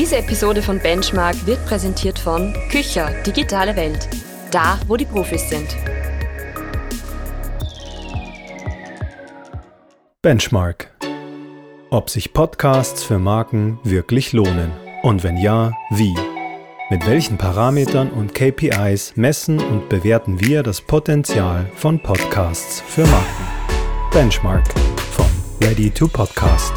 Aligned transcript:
Diese 0.00 0.16
Episode 0.16 0.62
von 0.62 0.78
Benchmark 0.78 1.46
wird 1.46 1.62
präsentiert 1.66 2.18
von 2.18 2.54
Kücher, 2.70 3.10
digitale 3.26 3.76
Welt. 3.76 4.08
Da, 4.50 4.80
wo 4.86 4.96
die 4.96 5.04
Profis 5.04 5.50
sind. 5.50 5.76
Benchmark. 10.22 10.90
Ob 11.90 12.08
sich 12.08 12.32
Podcasts 12.32 13.04
für 13.04 13.18
Marken 13.18 13.78
wirklich 13.84 14.32
lohnen 14.32 14.72
und 15.02 15.22
wenn 15.22 15.36
ja, 15.36 15.72
wie. 15.90 16.14
Mit 16.88 17.06
welchen 17.06 17.36
Parametern 17.36 18.10
und 18.10 18.34
KPIs 18.34 19.16
messen 19.16 19.58
und 19.58 19.90
bewerten 19.90 20.40
wir 20.40 20.62
das 20.62 20.80
Potenzial 20.80 21.70
von 21.74 22.00
Podcasts 22.00 22.82
für 22.86 23.06
Marken? 23.06 23.44
Benchmark 24.12 24.66
von 25.12 25.26
Ready 25.62 25.90
to 25.90 26.08
Podcast. 26.08 26.72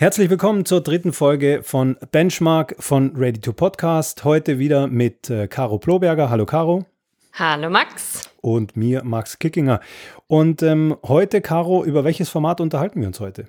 Herzlich 0.00 0.30
willkommen 0.30 0.64
zur 0.64 0.80
dritten 0.80 1.12
Folge 1.12 1.62
von 1.64 1.96
Benchmark 2.12 2.76
von 2.78 3.16
Ready 3.16 3.40
to 3.40 3.52
Podcast. 3.52 4.22
Heute 4.22 4.60
wieder 4.60 4.86
mit 4.86 5.28
äh, 5.28 5.48
Caro 5.48 5.78
Ploberger. 5.78 6.30
Hallo 6.30 6.46
Caro. 6.46 6.86
Hallo 7.32 7.68
Max. 7.68 8.30
Und 8.40 8.76
mir 8.76 9.02
Max 9.02 9.40
Kickinger. 9.40 9.80
Und 10.28 10.62
ähm, 10.62 10.96
heute, 11.02 11.40
Caro, 11.40 11.84
über 11.84 12.04
welches 12.04 12.28
Format 12.28 12.60
unterhalten 12.60 13.00
wir 13.00 13.08
uns 13.08 13.18
heute? 13.18 13.48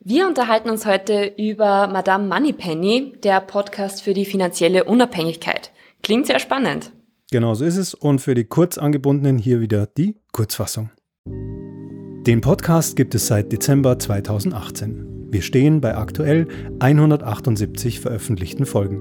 Wir 0.00 0.26
unterhalten 0.26 0.68
uns 0.68 0.84
heute 0.84 1.32
über 1.38 1.86
Madame 1.86 2.26
Moneypenny, 2.26 3.12
der 3.22 3.40
Podcast 3.40 4.02
für 4.02 4.14
die 4.14 4.24
finanzielle 4.24 4.82
Unabhängigkeit. 4.82 5.70
Klingt 6.02 6.26
sehr 6.26 6.40
spannend. 6.40 6.90
Genau 7.30 7.54
so 7.54 7.64
ist 7.64 7.76
es. 7.76 7.94
Und 7.94 8.18
für 8.18 8.34
die 8.34 8.46
Kurzangebundenen 8.46 9.38
hier 9.38 9.60
wieder 9.60 9.86
die 9.86 10.16
Kurzfassung. 10.32 10.90
Den 11.24 12.40
Podcast 12.40 12.96
gibt 12.96 13.14
es 13.14 13.28
seit 13.28 13.52
Dezember 13.52 13.96
2018. 14.00 15.01
Wir 15.32 15.40
stehen 15.40 15.80
bei 15.80 15.96
aktuell 15.96 16.46
178 16.80 18.00
veröffentlichten 18.00 18.66
Folgen. 18.66 19.00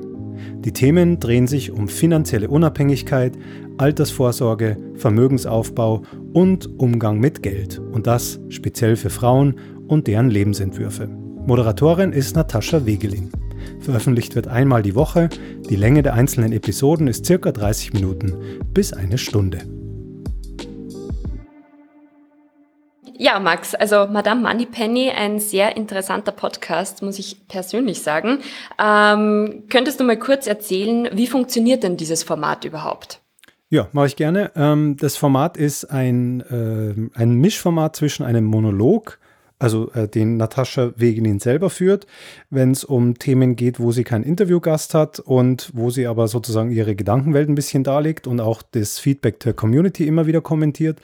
Die 0.61 0.71
Themen 0.71 1.19
drehen 1.19 1.45
sich 1.45 1.71
um 1.71 1.89
finanzielle 1.89 2.47
Unabhängigkeit, 2.47 3.37
Altersvorsorge, 3.77 4.77
Vermögensaufbau 4.95 6.03
und 6.31 6.79
Umgang 6.79 7.19
mit 7.19 7.43
Geld. 7.43 7.79
Und 7.79 8.07
das 8.07 8.39
speziell 8.47 8.95
für 8.95 9.09
Frauen 9.09 9.55
und 9.89 10.07
deren 10.07 10.29
Lebensentwürfe. 10.29 11.09
Moderatorin 11.45 12.13
ist 12.13 12.37
Natascha 12.37 12.85
Wegelin. 12.85 13.29
Veröffentlicht 13.81 14.33
wird 14.33 14.47
einmal 14.47 14.83
die 14.83 14.95
Woche. 14.95 15.27
Die 15.69 15.75
Länge 15.75 16.01
der 16.01 16.13
einzelnen 16.13 16.53
Episoden 16.53 17.07
ist 17.07 17.25
circa 17.25 17.51
30 17.51 17.91
Minuten 17.91 18.31
bis 18.73 18.93
eine 18.93 19.17
Stunde. 19.17 19.57
Ja, 23.21 23.39
Max, 23.39 23.75
also 23.75 24.07
Madame 24.07 24.41
Moneypenny, 24.41 25.11
ein 25.11 25.39
sehr 25.39 25.77
interessanter 25.77 26.31
Podcast, 26.31 27.03
muss 27.03 27.19
ich 27.19 27.47
persönlich 27.47 28.01
sagen. 28.01 28.39
Ähm, 28.83 29.65
könntest 29.69 29.99
du 29.99 30.03
mal 30.03 30.17
kurz 30.17 30.47
erzählen, 30.47 31.07
wie 31.13 31.27
funktioniert 31.27 31.83
denn 31.83 31.97
dieses 31.97 32.23
Format 32.23 32.65
überhaupt? 32.65 33.21
Ja, 33.69 33.87
mache 33.91 34.07
ich 34.07 34.15
gerne. 34.15 34.49
Ähm, 34.55 34.97
das 34.97 35.17
Format 35.17 35.55
ist 35.55 35.85
ein, 35.85 36.41
äh, 36.41 37.19
ein 37.19 37.35
Mischformat 37.35 37.95
zwischen 37.95 38.25
einem 38.25 38.45
Monolog 38.45 39.19
also 39.61 39.91
äh, 39.91 40.07
den 40.07 40.37
Natascha 40.37 40.91
Wegenin 40.95 41.39
selber 41.39 41.69
führt, 41.69 42.07
wenn 42.49 42.71
es 42.71 42.83
um 42.83 43.19
Themen 43.19 43.55
geht, 43.55 43.79
wo 43.79 43.91
sie 43.91 44.03
keinen 44.03 44.23
Interviewgast 44.23 44.95
hat 44.95 45.19
und 45.19 45.69
wo 45.73 45.91
sie 45.91 46.07
aber 46.07 46.27
sozusagen 46.27 46.71
ihre 46.71 46.95
Gedankenwelt 46.95 47.47
ein 47.47 47.53
bisschen 47.53 47.83
darlegt 47.83 48.25
und 48.25 48.39
auch 48.39 48.63
das 48.63 48.97
Feedback 48.97 49.39
der 49.41 49.53
Community 49.53 50.07
immer 50.07 50.25
wieder 50.25 50.41
kommentiert. 50.41 50.99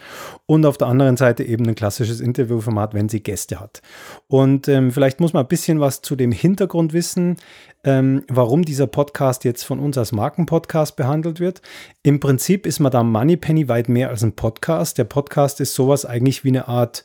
Und 0.48 0.66
auf 0.66 0.78
der 0.78 0.88
anderen 0.88 1.18
Seite 1.18 1.44
eben 1.44 1.68
ein 1.68 1.76
klassisches 1.76 2.20
Interviewformat, 2.20 2.96
wenn 2.96 3.10
sie 3.10 3.22
Gäste 3.22 3.60
hat. 3.60 3.82
Und 4.28 4.68
ähm, 4.68 4.92
vielleicht 4.92 5.20
muss 5.20 5.34
man 5.34 5.46
ein 5.46 5.50
bisschen 5.50 5.80
was 5.80 6.02
zu 6.02 6.16
dem 6.16 6.32
Hintergrund 6.32 6.94
wissen, 6.94 7.38
ähm, 7.84 8.24
warum 8.28 8.66
dieser 8.66 8.88
Podcast 8.88 9.44
jetzt 9.44 9.64
von 9.64 9.80
uns 9.80 10.00
als 10.00 10.12
Markenpodcast 10.12 10.96
behandelt 10.96 11.40
wird. 11.40 11.62
Im 12.02 12.20
Prinzip 12.20 12.66
ist 12.66 12.80
Madame 12.80 13.12
Moneypenny 13.12 13.70
weit 13.70 13.88
mehr 13.88 14.10
als 14.10 14.24
ein 14.24 14.34
Podcast. 14.34 14.98
Der 14.98 15.04
Podcast 15.04 15.62
ist 15.62 15.76
sowas 15.76 16.06
eigentlich 16.06 16.44
wie 16.44 16.50
eine 16.50 16.68
Art 16.68 17.04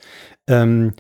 ähm, 0.48 0.94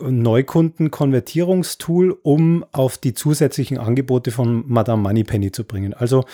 Neukundenkonvertierungstool, 0.00 2.18
um 2.22 2.64
auf 2.72 2.98
die 2.98 3.14
zusätzlichen 3.14 3.78
Angebote 3.78 4.30
von 4.30 4.64
Madame 4.66 5.02
Moneypenny 5.02 5.50
zu 5.50 5.64
bringen. 5.64 5.94
Also 5.94 6.24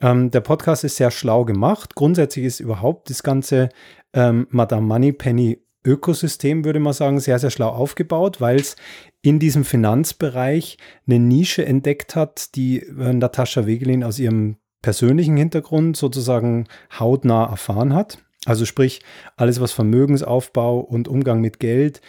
ähm, 0.00 0.30
der 0.30 0.40
Podcast 0.40 0.84
ist 0.84 0.96
sehr 0.96 1.10
schlau 1.10 1.44
gemacht. 1.44 1.94
Grundsätzlich 1.94 2.44
ist 2.44 2.60
überhaupt 2.60 3.10
das 3.10 3.22
ganze 3.22 3.70
ähm, 4.12 4.46
Madame 4.50 4.86
Moneypenny 4.86 5.62
Ökosystem, 5.84 6.64
würde 6.64 6.80
man 6.80 6.92
sagen, 6.92 7.20
sehr, 7.20 7.38
sehr 7.38 7.50
schlau 7.50 7.68
aufgebaut, 7.68 8.40
weil 8.40 8.56
es 8.56 8.76
in 9.22 9.38
diesem 9.38 9.64
Finanzbereich 9.64 10.78
eine 11.06 11.20
Nische 11.20 11.64
entdeckt 11.64 12.16
hat, 12.16 12.54
die 12.56 12.80
äh, 12.80 13.12
Natascha 13.12 13.66
Wegelin 13.66 14.04
aus 14.04 14.18
ihrem 14.18 14.56
persönlichen 14.82 15.36
Hintergrund 15.36 15.96
sozusagen 15.96 16.66
hautnah 16.98 17.46
erfahren 17.46 17.94
hat. 17.94 18.18
Also 18.44 18.64
sprich, 18.64 19.00
alles, 19.36 19.60
was 19.60 19.72
Vermögensaufbau 19.72 20.78
und 20.78 21.08
Umgang 21.08 21.40
mit 21.40 21.58
Geld 21.58 22.00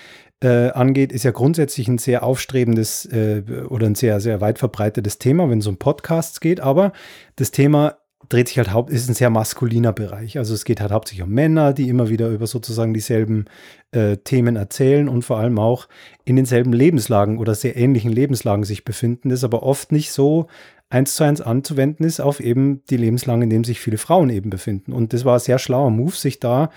äh, 0.43 0.69
angeht, 0.69 1.11
ist 1.11 1.23
ja 1.23 1.31
grundsätzlich 1.31 1.87
ein 1.87 1.97
sehr 1.97 2.23
aufstrebendes 2.23 3.05
äh, 3.05 3.43
oder 3.69 3.87
ein 3.87 3.95
sehr, 3.95 4.19
sehr 4.19 4.41
weit 4.41 4.59
verbreitetes 4.59 5.17
Thema, 5.17 5.49
wenn 5.49 5.59
es 5.59 5.67
um 5.67 5.77
Podcasts 5.77 6.39
geht. 6.39 6.59
Aber 6.59 6.93
das 7.35 7.51
Thema 7.51 7.97
dreht 8.29 8.49
sich 8.49 8.57
halt 8.57 8.73
haupt, 8.73 8.89
ist 8.89 9.09
ein 9.09 9.13
sehr 9.13 9.29
maskuliner 9.29 9.93
Bereich. 9.93 10.37
Also 10.37 10.53
es 10.53 10.65
geht 10.65 10.81
halt 10.81 10.91
hauptsächlich 10.91 11.25
um 11.25 11.31
Männer, 11.33 11.73
die 11.73 11.87
immer 11.89 12.09
wieder 12.09 12.29
über 12.29 12.45
sozusagen 12.45 12.93
dieselben 12.93 13.45
äh, 13.91 14.17
Themen 14.17 14.55
erzählen 14.57 15.07
und 15.07 15.23
vor 15.23 15.37
allem 15.37 15.59
auch 15.59 15.87
in 16.25 16.35
denselben 16.35 16.73
Lebenslagen 16.73 17.37
oder 17.37 17.55
sehr 17.55 17.77
ähnlichen 17.77 18.11
Lebenslagen 18.11 18.63
sich 18.63 18.83
befinden, 18.83 19.29
das 19.29 19.43
aber 19.43 19.63
oft 19.63 19.91
nicht 19.91 20.11
so 20.11 20.47
eins 20.89 21.15
zu 21.15 21.23
eins 21.23 21.41
anzuwenden 21.41 22.05
ist 22.05 22.19
auf 22.19 22.39
eben 22.39 22.83
die 22.89 22.97
Lebenslagen, 22.97 23.43
in 23.43 23.49
denen 23.49 23.63
sich 23.63 23.79
viele 23.79 23.97
Frauen 23.97 24.29
eben 24.29 24.49
befinden. 24.49 24.93
Und 24.93 25.13
das 25.13 25.25
war 25.25 25.35
ein 25.35 25.39
sehr 25.39 25.59
schlauer 25.59 25.89
Move, 25.89 26.15
sich 26.15 26.39
da 26.39 26.69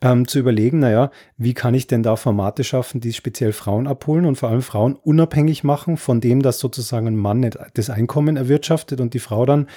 ähm, 0.00 0.28
zu 0.28 0.38
überlegen, 0.38 0.80
naja, 0.80 1.10
wie 1.36 1.54
kann 1.54 1.74
ich 1.74 1.86
denn 1.86 2.02
da 2.02 2.16
Formate 2.16 2.64
schaffen, 2.64 3.00
die 3.00 3.12
speziell 3.12 3.52
Frauen 3.52 3.86
abholen 3.86 4.26
und 4.26 4.36
vor 4.36 4.50
allem 4.50 4.62
Frauen 4.62 4.96
unabhängig 4.96 5.64
machen 5.64 5.96
von 5.96 6.20
dem, 6.20 6.42
dass 6.42 6.58
sozusagen 6.58 7.06
ein 7.06 7.16
Mann 7.16 7.48
das 7.74 7.90
Einkommen 7.90 8.36
erwirtschaftet 8.36 9.00
und 9.00 9.14
die 9.14 9.18
Frau 9.18 9.46
dann 9.46 9.68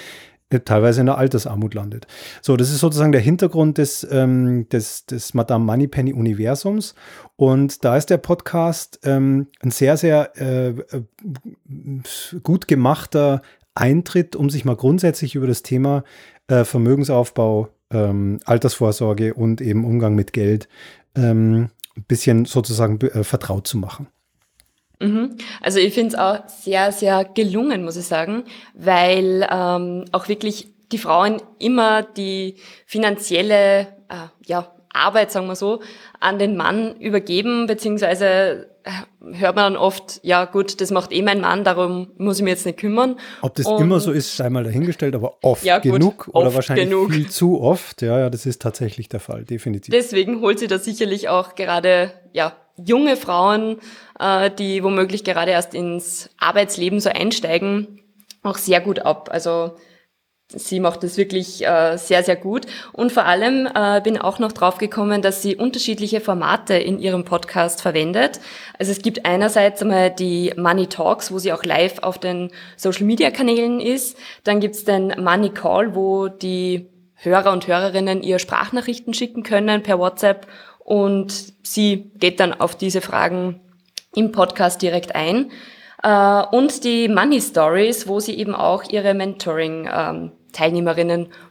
äh, 0.49 0.61
teilweise 0.61 1.01
in 1.01 1.07
der 1.07 1.17
Altersarmut 1.17 1.73
landet. 1.73 2.07
So, 2.41 2.55
das 2.55 2.71
ist 2.71 2.79
sozusagen 2.79 3.11
der 3.11 3.21
Hintergrund 3.21 3.77
des, 3.77 4.07
ähm, 4.09 4.67
des, 4.69 5.05
des 5.05 5.33
Madame 5.33 5.65
Moneypenny 5.65 6.13
Universums. 6.13 6.95
Und 7.35 7.83
da 7.83 7.97
ist 7.97 8.09
der 8.09 8.17
Podcast 8.17 8.99
ähm, 9.03 9.47
ein 9.61 9.71
sehr, 9.71 9.97
sehr 9.97 10.31
äh, 10.37 10.69
äh 10.69 11.03
gut 12.43 12.67
gemachter 12.67 13.41
Eintritt, 13.75 14.35
um 14.35 14.49
sich 14.49 14.65
mal 14.65 14.75
grundsätzlich 14.75 15.35
über 15.35 15.47
das 15.47 15.63
Thema 15.63 16.03
äh, 16.47 16.63
Vermögensaufbau 16.63 17.69
ähm, 17.91 18.39
Altersvorsorge 18.45 19.33
und 19.33 19.61
eben 19.61 19.85
Umgang 19.85 20.15
mit 20.15 20.33
Geld 20.33 20.67
ähm, 21.15 21.69
ein 21.95 22.03
bisschen 22.07 22.45
sozusagen 22.45 22.99
äh, 23.01 23.23
vertraut 23.23 23.67
zu 23.67 23.77
machen. 23.77 24.07
Mhm. 24.99 25.37
Also 25.61 25.79
ich 25.79 25.93
finde 25.93 26.15
es 26.15 26.19
auch 26.19 26.47
sehr, 26.47 26.91
sehr 26.91 27.25
gelungen, 27.25 27.83
muss 27.83 27.97
ich 27.97 28.05
sagen, 28.05 28.43
weil 28.73 29.47
ähm, 29.49 30.05
auch 30.11 30.27
wirklich 30.27 30.73
die 30.91 30.97
Frauen 30.97 31.41
immer 31.59 32.01
die 32.01 32.55
finanzielle 32.85 33.81
äh, 34.09 34.27
ja, 34.45 34.73
Arbeit, 34.93 35.31
sagen 35.31 35.47
wir 35.47 35.55
so, 35.55 35.81
an 36.19 36.39
den 36.39 36.57
Mann 36.57 36.95
übergeben, 36.99 37.67
beziehungsweise 37.67 38.69
äh, 38.83 38.91
hört 39.33 39.55
man 39.55 39.73
dann 39.73 39.77
oft, 39.77 40.19
ja 40.23 40.45
gut, 40.45 40.81
das 40.81 40.91
macht 40.91 41.11
eh 41.11 41.21
mein 41.21 41.41
Mann, 41.41 41.63
darum 41.63 42.11
muss 42.17 42.37
ich 42.37 42.43
mich 42.43 42.51
jetzt 42.51 42.65
nicht 42.65 42.79
kümmern. 42.79 43.17
Ob 43.41 43.55
das 43.55 43.65
und, 43.65 43.81
immer 43.81 43.99
so 43.99 44.11
ist, 44.11 44.35
sei 44.35 44.49
mal 44.49 44.63
dahingestellt, 44.63 45.15
aber 45.15 45.37
oft 45.41 45.63
ja, 45.63 45.79
gut, 45.79 45.93
genug 45.93 46.29
oder 46.33 46.53
wahrscheinlich 46.53 46.89
genug. 46.89 47.11
viel 47.11 47.29
zu 47.29 47.61
oft. 47.61 48.01
Ja, 48.01 48.19
ja, 48.19 48.29
das 48.29 48.45
ist 48.45 48.61
tatsächlich 48.61 49.09
der 49.09 49.19
Fall, 49.19 49.43
definitiv. 49.43 49.91
Deswegen 49.91 50.41
holt 50.41 50.59
sie 50.59 50.67
da 50.67 50.79
sicherlich 50.79 51.29
auch 51.29 51.55
gerade, 51.55 52.11
ja, 52.33 52.55
junge 52.77 53.17
Frauen, 53.17 53.77
äh, 54.19 54.51
die 54.51 54.83
womöglich 54.83 55.23
gerade 55.23 55.51
erst 55.51 55.73
ins 55.73 56.29
Arbeitsleben 56.37 56.99
so 56.99 57.09
einsteigen, 57.09 57.99
auch 58.43 58.57
sehr 58.57 58.81
gut 58.81 58.99
ab. 58.99 59.29
Also 59.31 59.73
sie 60.49 60.79
macht 60.79 61.03
das 61.03 61.17
wirklich 61.17 61.65
äh, 61.65 61.97
sehr, 61.97 62.23
sehr 62.23 62.35
gut. 62.35 62.65
Und 62.93 63.11
vor 63.11 63.25
allem 63.25 63.67
äh, 63.73 64.01
bin 64.01 64.17
auch 64.17 64.39
noch 64.39 64.51
drauf 64.51 64.77
gekommen, 64.77 65.21
dass 65.21 65.41
sie 65.41 65.55
unterschiedliche 65.55 66.21
Formate 66.21 66.75
in 66.75 66.99
ihrem 66.99 67.25
Podcast 67.25 67.81
verwendet. 67.81 68.39
Also 68.79 68.91
es 68.91 69.01
gibt 69.01 69.25
einerseits 69.25 69.81
einmal 69.81 70.09
die 70.11 70.53
Money 70.55 70.87
Talks, 70.87 71.31
wo 71.31 71.39
sie 71.39 71.51
auch 71.51 71.63
live 71.63 71.99
auf 71.99 72.17
den 72.17 72.51
Social-Media-Kanälen 72.77 73.81
ist. 73.81 74.17
Dann 74.43 74.59
gibt's 74.59 74.85
den 74.85 75.13
Money 75.21 75.49
Call, 75.49 75.95
wo 75.95 76.29
die 76.29 76.87
Hörer 77.15 77.51
und 77.51 77.67
Hörerinnen 77.67 78.21
ihr 78.21 78.39
Sprachnachrichten 78.39 79.13
schicken 79.13 79.43
können 79.43 79.83
per 79.83 79.99
WhatsApp 79.99 80.47
und 80.79 81.53
sie 81.63 82.11
geht 82.15 82.39
dann 82.39 82.53
auf 82.53 82.75
diese 82.75 83.01
Fragen 83.01 83.59
im 84.15 84.31
Podcast 84.31 84.81
direkt 84.81 85.15
ein. 85.15 85.51
Äh, 86.07 86.55
und 86.55 86.85
die 86.85 87.09
Money 87.09 87.41
Stories, 87.41 88.07
wo 88.07 88.21
sie 88.21 88.37
eben 88.37 88.55
auch 88.55 88.83
ihre 88.89 89.13
Mentoring 89.13 89.89
ähm, 89.91 90.31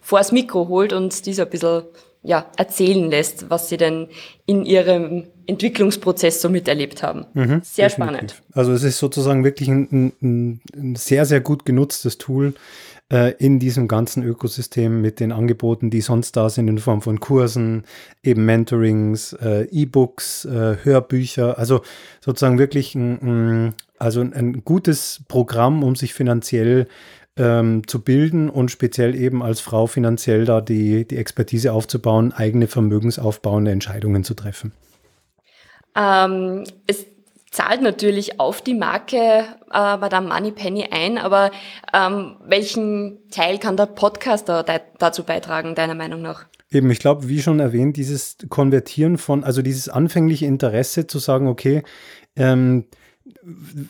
vors 0.00 0.32
Mikro 0.32 0.69
holt 0.69 0.94
und 0.94 1.26
diese 1.26 1.43
ein 1.43 1.50
bisschen 1.50 1.82
ja, 2.23 2.47
erzählen 2.56 3.08
lässt, 3.11 3.50
was 3.50 3.69
sie 3.69 3.76
denn 3.76 4.08
in 4.47 4.64
ihrem 4.64 5.29
Entwicklungsprozess 5.47 6.41
so 6.41 6.49
miterlebt 6.49 7.03
haben. 7.03 7.26
Mhm, 7.35 7.61
sehr 7.62 7.88
definitiv. 7.88 7.93
spannend. 7.93 8.43
Also 8.53 8.73
es 8.73 8.82
ist 8.82 8.99
sozusagen 8.99 9.44
wirklich 9.44 9.69
ein, 9.69 10.12
ein, 10.20 10.61
ein 10.75 10.97
sehr, 10.97 11.26
sehr 11.26 11.41
gut 11.41 11.64
genutztes 11.64 12.19
Tool 12.19 12.55
äh, 13.12 13.35
in 13.38 13.61
diesem 13.61 13.87
ganzen 13.87 14.25
Ökosystem 14.25 15.00
mit 15.03 15.20
den 15.20 15.31
Angeboten, 15.31 15.91
die 15.91 16.00
sonst 16.00 16.37
da 16.37 16.49
sind 16.49 16.67
in 16.67 16.79
Form 16.79 17.03
von 17.03 17.20
Kursen, 17.20 17.85
eben 18.25 18.44
Mentorings, 18.44 19.35
äh, 19.35 19.69
E-Books, 19.70 20.47
äh, 20.47 20.79
Hörbücher. 20.82 21.58
Also 21.58 21.82
sozusagen 22.20 22.58
wirklich 22.58 22.97
ein, 22.97 23.75
also 23.98 24.20
ein 24.20 24.64
gutes 24.64 25.22
Programm, 25.28 25.82
um 25.82 25.96
sich 25.96 26.14
finanziell 26.14 26.88
ähm, 27.37 27.87
zu 27.87 28.02
bilden 28.02 28.48
und 28.48 28.70
speziell 28.70 29.14
eben 29.14 29.43
als 29.43 29.60
Frau 29.60 29.87
finanziell 29.87 30.44
da 30.44 30.60
die, 30.60 31.06
die 31.06 31.16
Expertise 31.16 31.72
aufzubauen, 31.72 32.32
eigene 32.32 32.66
vermögensaufbauende 32.66 33.70
Entscheidungen 33.70 34.25
zu 34.25 34.34
treffen. 34.34 34.72
Ähm, 35.94 36.64
es 36.87 37.06
zahlt 37.50 37.82
natürlich 37.82 38.38
auf 38.40 38.60
die 38.60 38.75
Marke 38.75 39.16
äh, 39.16 39.96
Madame 39.96 40.28
Moneypenny 40.28 40.88
ein, 40.90 41.19
aber 41.19 41.50
ähm, 41.94 42.37
welchen 42.46 43.19
Teil 43.31 43.58
kann 43.58 43.76
der 43.76 43.87
Podcast 43.87 44.48
da, 44.48 44.62
dazu 44.62 45.25
beitragen, 45.25 45.75
deiner 45.75 45.94
Meinung 45.94 46.22
nach? 46.22 46.46
Eben, 46.70 46.90
ich 46.90 46.98
glaube, 46.98 47.28
wie 47.28 47.40
schon 47.40 47.60
erwähnt, 47.60 47.96
dieses 47.96 48.37
Konvertieren 48.48 49.19
von, 49.19 49.44
also 49.44 49.62
dieses 49.62 49.88
anfängliche 49.88 50.46
Interesse 50.46 51.06
zu 51.06 51.19
sagen, 51.19 51.46
okay, 51.46 51.82
ähm, 52.34 52.87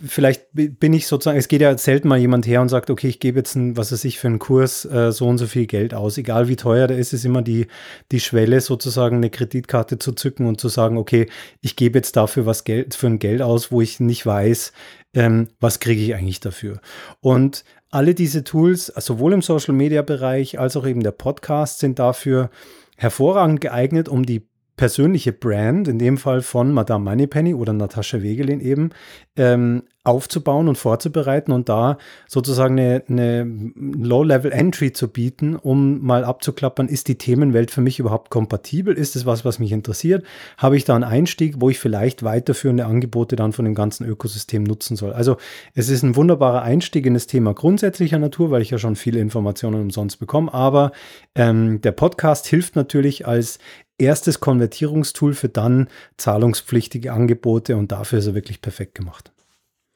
vielleicht 0.06 0.47
bin 0.53 0.93
ich 0.93 1.06
sozusagen, 1.06 1.38
es 1.38 1.49
geht 1.49 1.61
ja 1.61 1.77
selten 1.77 2.09
mal 2.09 2.19
jemand 2.19 2.47
her 2.47 2.61
und 2.62 2.69
sagt, 2.69 2.91
okay, 2.91 3.09
ich 3.09 3.21
gebe 3.21 3.38
jetzt 3.38 3.55
ein, 3.55 3.77
was 3.77 3.93
weiß 3.93 4.05
ich, 4.05 4.19
für 4.19 4.29
einen 4.29 4.38
Kurs 4.38 4.85
äh, 4.85 5.12
so 5.12 5.27
und 5.27 5.38
so 5.38 5.47
viel 5.47 5.67
Geld 5.67 5.94
aus. 5.94 6.19
Egal 6.19 6.49
wie 6.49 6.56
teuer 6.56 6.87
der 6.87 6.99
ist, 6.99 7.12
ist 7.12 7.25
immer 7.25 7.43
die, 7.43 7.67
die 8.12 8.21
Schwelle, 8.21 8.61
sozusagen 8.61 9.17
eine 9.17 9.31
Kreditkarte 9.31 9.99
zu 9.99 10.12
zücken 10.12 10.47
und 10.47 10.61
zu 10.61 10.69
sagen, 10.69 10.97
okay, 10.97 11.29
ich 11.61 11.77
gebe 11.77 11.99
jetzt 11.99 12.17
dafür 12.17 12.47
was 12.47 12.65
Geld, 12.65 12.94
für 12.94 13.09
ein 13.09 13.19
Geld 13.19 13.43
aus, 13.43 13.71
wo 13.71 13.81
ich 13.81 14.00
nicht 14.00 14.25
weiß, 14.25 14.73
ähm, 15.15 15.49
was 15.61 15.81
kriege 15.81 16.03
ich 16.03 16.15
eigentlich 16.15 16.41
dafür. 16.41 16.81
Und 17.21 17.65
alle 17.91 18.15
diese 18.15 18.44
Tools, 18.44 18.87
sowohl 18.87 19.32
im 19.32 19.43
Social 19.43 19.75
Media 19.75 20.03
Bereich 20.03 20.59
als 20.59 20.77
auch 20.77 20.87
eben 20.87 21.03
der 21.03 21.12
Podcast, 21.12 21.79
sind 21.79 21.99
dafür 21.99 22.50
hervorragend 22.97 23.61
geeignet, 23.61 24.09
um 24.09 24.25
die 24.25 24.49
persönliche 24.76 25.32
Brand, 25.32 25.88
in 25.88 25.99
dem 25.99 26.19
Fall 26.19 26.43
von 26.43 26.73
Madame 26.73 27.05
Moneypenny 27.05 27.55
oder 27.55 27.73
Natascha 27.73 28.23
Wegelin 28.23 28.61
eben, 28.61 28.90
ähm, 29.37 29.82
aufzubauen 30.06 30.69
und 30.69 30.78
vorzubereiten 30.78 31.50
und 31.50 31.69
da 31.69 31.99
sozusagen 32.28 32.78
eine, 32.78 33.02
eine 33.08 33.73
Low-Level-Entry 33.75 34.93
zu 34.93 35.08
bieten, 35.08 35.56
um 35.56 36.00
mal 36.00 36.25
abzuklappern, 36.25 36.88
ist 36.88 37.08
die 37.08 37.19
Themenwelt 37.19 37.73
für 37.73 37.81
mich 37.81 37.99
überhaupt 37.99 38.31
kompatibel? 38.31 38.94
Ist 38.94 39.17
es 39.17 39.26
was, 39.26 39.44
was 39.44 39.58
mich 39.58 39.73
interessiert? 39.73 40.25
Habe 40.58 40.76
ich 40.76 40.84
da 40.84 40.94
einen 40.94 41.02
Einstieg, 41.02 41.56
wo 41.58 41.70
ich 41.70 41.81
vielleicht 41.81 42.22
weiterführende 42.22 42.87
Angebote 42.87 43.34
dann 43.34 43.52
von 43.52 43.64
dem 43.64 43.75
ganzen 43.75 44.06
Ökosystem 44.06 44.62
nutzen 44.62 44.96
soll? 44.96 45.12
Also 45.12 45.38
es 45.75 45.88
ist 45.88 46.05
ein 46.05 46.14
wunderbarer 46.14 46.62
Einstieg 46.62 47.05
in 47.05 47.14
das 47.14 47.26
Thema 47.26 47.52
grundsätzlicher 47.52 48.20
Natur, 48.20 48.52
weil 48.52 48.62
ich 48.62 48.70
ja 48.70 48.79
schon 48.79 48.94
viele 48.94 49.19
Informationen 49.19 49.81
umsonst 49.81 50.20
bekomme, 50.20 50.55
aber 50.55 50.93
ähm, 51.34 51.81
der 51.81 51.93
Podcast 51.93 52.46
hilft 52.46 52.76
natürlich 52.76 53.26
als 53.26 53.58
erstes 53.98 54.40
Konvertierungstool 54.40 55.34
für 55.34 55.48
dann 55.48 55.88
zahlungspflichtige 56.16 57.12
Angebote 57.12 57.76
und 57.76 57.93
dafür 57.93 58.19
ist 58.19 58.26
er 58.26 58.34
wirklich 58.34 58.60
perfekt 58.60 58.94
gemacht. 58.94 59.32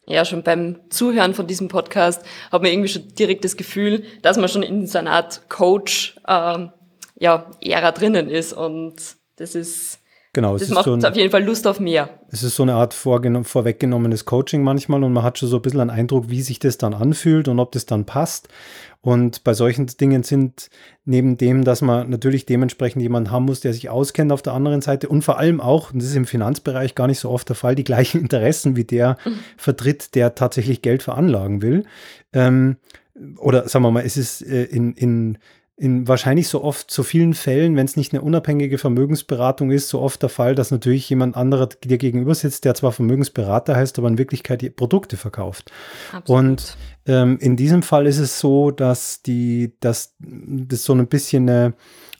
Ja, 0.06 0.24
schon 0.24 0.42
beim 0.42 0.80
Zuhören 0.90 1.34
von 1.34 1.46
diesem 1.46 1.68
Podcast 1.68 2.24
hat 2.50 2.62
man 2.62 2.72
irgendwie 2.72 2.88
schon 2.88 3.14
direkt 3.14 3.44
das 3.44 3.56
Gefühl, 3.56 4.04
dass 4.22 4.38
man 4.38 4.48
schon 4.48 4.62
in 4.62 4.86
so 4.86 4.98
einer 4.98 5.12
Art 5.12 5.48
Coach 5.48 6.18
ähm, 6.26 6.72
ja, 7.16 7.50
Ära 7.60 7.92
drinnen 7.92 8.28
ist 8.28 8.52
und 8.52 8.96
das 9.36 9.54
ist 9.54 9.99
Genau, 10.32 10.56
das 10.56 10.68
macht 10.68 10.84
so 10.84 10.92
ein, 10.92 11.04
auf 11.04 11.16
jeden 11.16 11.32
Fall 11.32 11.42
Lust 11.42 11.66
auf 11.66 11.80
mehr. 11.80 12.08
Es 12.28 12.44
ist 12.44 12.54
so 12.54 12.62
eine 12.62 12.74
Art 12.74 12.94
vorweggenommenes 12.94 14.26
Coaching 14.26 14.62
manchmal 14.62 15.02
und 15.02 15.12
man 15.12 15.24
hat 15.24 15.38
schon 15.38 15.48
so 15.48 15.56
ein 15.56 15.62
bisschen 15.62 15.80
einen 15.80 15.90
Eindruck, 15.90 16.30
wie 16.30 16.42
sich 16.42 16.60
das 16.60 16.78
dann 16.78 16.94
anfühlt 16.94 17.48
und 17.48 17.58
ob 17.58 17.72
das 17.72 17.84
dann 17.84 18.04
passt. 18.04 18.48
Und 19.00 19.42
bei 19.42 19.54
solchen 19.54 19.86
Dingen 19.86 20.22
sind 20.22 20.70
neben 21.04 21.36
dem, 21.36 21.64
dass 21.64 21.82
man 21.82 22.10
natürlich 22.10 22.46
dementsprechend 22.46 23.02
jemanden 23.02 23.32
haben 23.32 23.46
muss, 23.46 23.60
der 23.60 23.72
sich 23.72 23.88
auskennt 23.88 24.30
auf 24.30 24.42
der 24.42 24.52
anderen 24.52 24.82
Seite 24.82 25.08
und 25.08 25.22
vor 25.22 25.38
allem 25.38 25.60
auch, 25.60 25.92
und 25.92 26.00
das 26.00 26.10
ist 26.10 26.16
im 26.16 26.26
Finanzbereich 26.26 26.94
gar 26.94 27.08
nicht 27.08 27.18
so 27.18 27.28
oft 27.28 27.48
der 27.48 27.56
Fall, 27.56 27.74
die 27.74 27.84
gleichen 27.84 28.20
Interessen 28.20 28.76
wie 28.76 28.84
der 28.84 29.16
mhm. 29.24 29.38
vertritt, 29.56 30.14
der 30.14 30.36
tatsächlich 30.36 30.80
Geld 30.80 31.02
veranlagen 31.02 31.60
will. 31.60 31.84
Ähm, 32.32 32.76
oder 33.38 33.68
sagen 33.68 33.84
wir 33.84 33.90
mal, 33.90 34.04
es 34.04 34.16
ist 34.16 34.42
äh, 34.42 34.64
in, 34.64 34.92
in 34.92 35.38
in 35.80 36.06
wahrscheinlich 36.06 36.48
so 36.48 36.62
oft, 36.62 36.90
so 36.90 37.02
vielen 37.02 37.32
Fällen, 37.32 37.74
wenn 37.74 37.86
es 37.86 37.96
nicht 37.96 38.12
eine 38.12 38.20
unabhängige 38.20 38.76
Vermögensberatung 38.76 39.70
ist, 39.70 39.88
so 39.88 39.98
oft 40.00 40.20
der 40.20 40.28
Fall, 40.28 40.54
dass 40.54 40.70
natürlich 40.70 41.08
jemand 41.08 41.38
anderer 41.38 41.68
dir 41.68 41.96
gegenüber 41.96 42.34
sitzt, 42.34 42.66
der 42.66 42.74
zwar 42.74 42.92
Vermögensberater 42.92 43.74
heißt, 43.74 43.98
aber 43.98 44.08
in 44.08 44.18
Wirklichkeit 44.18 44.60
die 44.60 44.68
Produkte 44.68 45.16
verkauft. 45.16 45.72
Absolut. 46.12 46.28
Und 46.38 46.76
ähm, 47.06 47.38
in 47.40 47.56
diesem 47.56 47.82
Fall 47.82 48.06
ist 48.06 48.18
es 48.18 48.40
so, 48.40 48.70
dass 48.70 49.22
die, 49.22 49.72
dass 49.80 50.14
das 50.18 50.84
so 50.84 50.92
ein 50.92 51.06
bisschen 51.06 51.48
eine, 51.48 51.72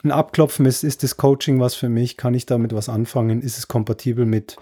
ein 0.03 0.11
Abklopfen 0.11 0.65
ist, 0.65 0.83
ist 0.83 1.03
das 1.03 1.19
Coaching 1.19 1.61
was 1.61 1.75
für 1.75 1.91
mich? 1.91 2.17
Kann 2.17 2.33
ich 2.33 2.47
damit 2.47 2.75
was 2.75 2.89
anfangen? 2.89 3.43
Ist 3.43 3.59
es 3.59 3.69
kompatibel 3.69 4.25
mit, 4.25 4.57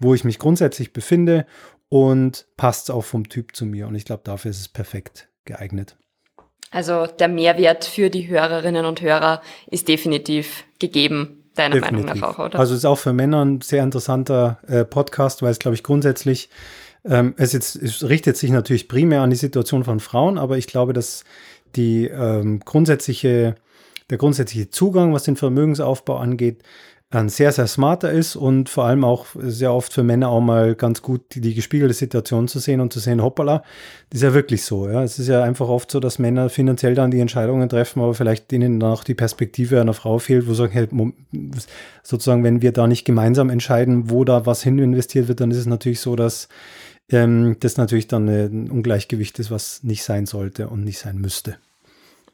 wo 0.00 0.14
ich 0.14 0.24
mich 0.24 0.40
grundsätzlich 0.40 0.92
befinde? 0.92 1.46
Und 1.88 2.48
passt 2.56 2.88
es 2.88 2.90
auch 2.90 3.04
vom 3.04 3.28
Typ 3.28 3.54
zu 3.54 3.66
mir? 3.66 3.86
Und 3.86 3.94
ich 3.94 4.04
glaube, 4.04 4.22
dafür 4.24 4.50
ist 4.50 4.58
es 4.58 4.68
perfekt 4.68 5.28
geeignet. 5.44 5.96
Also 6.72 7.06
der 7.06 7.28
Mehrwert 7.28 7.84
für 7.84 8.10
die 8.10 8.28
Hörerinnen 8.28 8.86
und 8.86 9.02
Hörer 9.02 9.42
ist 9.70 9.88
definitiv 9.88 10.64
gegeben, 10.78 11.44
deiner 11.54 11.74
definitiv. 11.74 12.06
Meinung 12.06 12.20
nach 12.20 12.38
auch, 12.38 12.44
oder? 12.46 12.58
Also 12.58 12.72
es 12.72 12.78
ist 12.78 12.84
auch 12.86 12.98
für 12.98 13.12
Männer 13.12 13.44
ein 13.44 13.60
sehr 13.60 13.84
interessanter 13.84 14.58
äh, 14.66 14.84
Podcast, 14.84 15.42
weil 15.42 15.50
es, 15.50 15.58
glaube 15.58 15.74
ich, 15.74 15.82
grundsätzlich, 15.82 16.48
ähm, 17.04 17.34
es, 17.36 17.52
jetzt, 17.52 17.76
es 17.76 18.08
richtet 18.08 18.38
sich 18.38 18.50
natürlich 18.50 18.88
primär 18.88 19.20
an 19.20 19.30
die 19.30 19.36
Situation 19.36 19.84
von 19.84 20.00
Frauen, 20.00 20.38
aber 20.38 20.56
ich 20.56 20.66
glaube, 20.66 20.94
dass 20.94 21.24
die 21.76 22.06
ähm, 22.06 22.60
grundsätzliche, 22.64 23.54
der 24.08 24.18
grundsätzliche 24.18 24.70
Zugang, 24.70 25.12
was 25.12 25.24
den 25.24 25.36
Vermögensaufbau 25.36 26.16
angeht, 26.16 26.62
ein 27.20 27.28
sehr, 27.28 27.52
sehr 27.52 27.66
smarter 27.66 28.10
ist 28.10 28.36
und 28.36 28.68
vor 28.68 28.84
allem 28.84 29.04
auch 29.04 29.26
sehr 29.38 29.72
oft 29.72 29.92
für 29.92 30.02
Männer 30.02 30.30
auch 30.30 30.40
mal 30.40 30.74
ganz 30.74 31.02
gut 31.02 31.34
die, 31.34 31.40
die 31.40 31.54
gespiegelte 31.54 31.94
Situation 31.94 32.48
zu 32.48 32.58
sehen 32.58 32.80
und 32.80 32.92
zu 32.92 33.00
sehen, 33.00 33.22
hoppala, 33.22 33.62
das 34.10 34.18
ist 34.18 34.22
ja 34.22 34.34
wirklich 34.34 34.64
so. 34.64 34.88
Ja. 34.88 35.02
Es 35.02 35.18
ist 35.18 35.28
ja 35.28 35.42
einfach 35.42 35.68
oft 35.68 35.90
so, 35.90 36.00
dass 36.00 36.18
Männer 36.18 36.48
finanziell 36.48 36.94
dann 36.94 37.10
die 37.10 37.20
Entscheidungen 37.20 37.68
treffen, 37.68 38.00
aber 38.00 38.14
vielleicht 38.14 38.52
ihnen 38.52 38.80
dann 38.80 38.92
auch 38.92 39.04
die 39.04 39.14
Perspektive 39.14 39.80
einer 39.80 39.94
Frau 39.94 40.18
fehlt, 40.18 40.48
wo 40.48 40.54
sagen, 40.54 40.72
hey, 40.72 40.88
sozusagen, 42.02 42.44
wenn 42.44 42.62
wir 42.62 42.72
da 42.72 42.86
nicht 42.86 43.04
gemeinsam 43.04 43.50
entscheiden, 43.50 44.10
wo 44.10 44.24
da 44.24 44.46
was 44.46 44.62
hin 44.62 44.78
investiert 44.78 45.28
wird, 45.28 45.40
dann 45.40 45.50
ist 45.50 45.58
es 45.58 45.66
natürlich 45.66 46.00
so, 46.00 46.16
dass 46.16 46.48
ähm, 47.10 47.56
das 47.60 47.76
natürlich 47.76 48.08
dann 48.08 48.28
ein 48.28 48.70
Ungleichgewicht 48.70 49.38
ist, 49.38 49.50
was 49.50 49.82
nicht 49.82 50.02
sein 50.02 50.24
sollte 50.24 50.68
und 50.68 50.84
nicht 50.84 50.98
sein 50.98 51.18
müsste. 51.18 51.56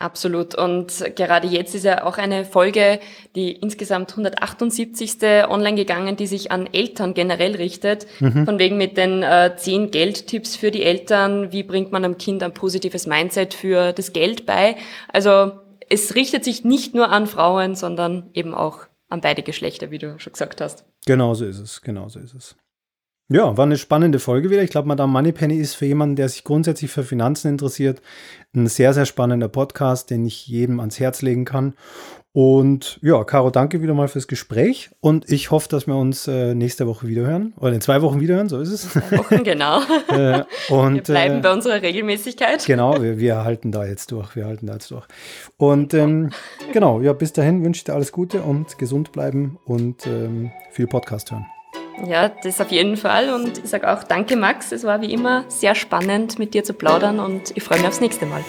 Absolut. 0.01 0.55
Und 0.55 1.13
gerade 1.17 1.49
jetzt 1.49 1.75
ist 1.75 1.85
ja 1.85 2.05
auch 2.05 2.19
eine 2.19 2.45
Folge, 2.45 3.01
die 3.35 3.51
insgesamt 3.53 4.11
178. 4.11 5.49
online 5.49 5.77
gegangen, 5.77 6.17
die 6.17 6.29
sich 6.29 6.53
an 6.53 6.69
Eltern 6.73 7.15
generell 7.15 7.57
richtet. 7.57 8.07
Mhm. 8.21 8.45
Von 8.45 8.59
wegen 8.61 8.77
mit 8.77 8.97
den 8.97 9.25
äh, 9.25 9.55
zehn 9.57 9.91
Geldtipps 9.91 10.55
für 10.55 10.71
die 10.71 10.85
Eltern. 10.85 11.51
Wie 11.51 11.65
bringt 11.65 11.91
man 11.91 12.05
einem 12.05 12.17
Kind 12.17 12.45
ein 12.45 12.55
positives 12.55 13.07
Mindset 13.07 13.55
für 13.55 13.93
das 13.93 14.13
Geld 14.13 14.47
bei? 14.47 14.77
Also 15.13 15.53
es 15.89 16.15
richtet 16.15 16.45
sich 16.45 16.65
nicht 16.65 16.95
nur 16.95 17.11
an 17.11 17.27
Frauen, 17.27 17.75
sondern 17.75 18.31
eben 18.35 18.55
auch 18.55 18.87
an 19.09 19.21
beide 19.21 19.43
Geschlechter, 19.43 19.91
wie 19.91 19.99
du 19.99 20.19
schon 20.19 20.33
gesagt 20.33 20.61
hast. 20.61 20.85
Genau 21.07 21.35
so 21.35 21.45
ist 21.45 21.59
es. 21.59 21.81
Genau 21.83 22.09
so 22.09 22.21
ist 22.21 22.35
es. 22.35 22.57
Ja, 23.31 23.59
war 23.59 23.67
eine 23.67 23.77
spannende 23.77 24.21
Folge 24.21 24.49
wieder. 24.49 24.63
Ich 24.63 24.71
glaube, 24.71 24.89
Madame 24.89 25.13
Moneypenny 25.13 25.57
ist 25.57 25.75
für 25.75 25.85
jemanden, 25.85 26.17
der 26.17 26.31
sich 26.31 26.45
grundsätzlich 26.45 26.91
für 26.91 27.03
Finanzen 27.03 27.49
interessiert, 27.49 28.01
ein 28.55 28.67
sehr, 28.69 28.95
sehr 28.95 29.05
spannender 29.05 29.49
Podcast, 29.49 30.09
den 30.09 30.25
ich 30.25 30.47
jedem 30.47 30.81
ans 30.81 30.99
Herz 30.99 31.21
legen 31.21 31.45
kann. 31.45 31.75
Und 32.33 32.99
ja, 33.03 33.23
Caro, 33.25 33.51
danke 33.51 33.83
wieder 33.83 33.93
mal 33.93 34.09
fürs 34.09 34.29
Gespräch 34.29 34.91
und 35.01 35.31
ich 35.31 35.51
hoffe, 35.51 35.69
dass 35.69 35.87
wir 35.87 35.97
uns 35.97 36.27
äh, 36.27 36.55
nächste 36.55 36.87
Woche 36.87 37.07
wiederhören 37.07 37.53
oder 37.59 37.73
in 37.73 37.83
zwei 37.83 38.01
Wochen 38.01 38.21
wiederhören, 38.21 38.49
so 38.49 38.61
ist 38.61 38.71
es. 38.71 38.89
Zwei 38.89 39.19
Wochen, 39.19 39.45
genau. 39.45 39.81
äh, 40.09 40.45
und, 40.73 40.95
wir 40.95 41.03
bleiben 41.03 41.39
äh, 41.39 41.41
bei 41.41 41.53
unserer 41.53 41.83
Regelmäßigkeit. 41.83 42.65
Genau, 42.65 43.03
wir, 43.03 43.19
wir, 43.19 43.45
halten 43.45 43.73
da 43.73 43.85
jetzt 43.85 44.11
durch, 44.13 44.37
wir 44.37 44.47
halten 44.47 44.67
da 44.67 44.75
jetzt 44.75 44.91
durch. 44.91 45.07
Und 45.59 45.93
ähm, 45.93 46.31
genau, 46.73 47.03
ja, 47.03 47.13
bis 47.13 47.35
dahin 47.35 47.63
wünsche 47.63 47.81
ich 47.81 47.85
dir 47.85 47.95
alles 47.95 48.13
Gute 48.13 48.43
und 48.43 48.79
gesund 48.79 49.13
bleiben 49.13 49.59
und 49.67 50.07
ähm, 50.07 50.51
viel 50.71 50.87
Podcast 50.87 51.31
hören. 51.31 51.47
Ja, 52.07 52.29
das 52.29 52.61
auf 52.61 52.71
jeden 52.71 52.97
Fall. 52.97 53.31
Und 53.31 53.59
ich 53.59 53.71
sage 53.71 53.91
auch 53.91 54.05
danke, 54.05 54.37
Max. 54.37 54.73
Es 54.73 54.85
war 54.85 55.01
wie 55.01 55.13
immer 55.13 55.45
sehr 55.49 55.75
spannend, 55.75 56.39
mit 56.39 56.55
dir 56.55 56.65
zu 56.65 56.75
plaudern 56.75 57.19
und 57.19 57.57
ich 57.57 57.63
freue 57.63 57.79
mich 57.79 57.89
aufs 57.89 58.01
nächste 58.01 58.27
Mal. 58.27 58.45